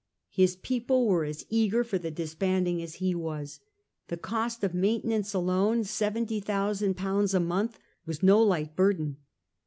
[0.31, 3.59] His people were as eager for the disbanding as he was.
[4.07, 7.33] The cost of maintenance alone, 70,000 /.
[7.33, 7.77] a month,
[8.07, 9.17] was no light burden.